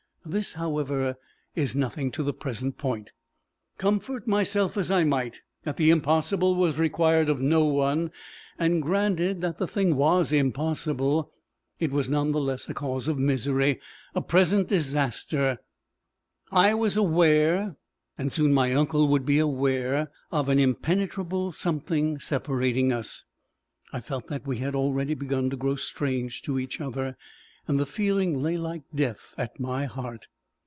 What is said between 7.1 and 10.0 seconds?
of no one, and granted that the thing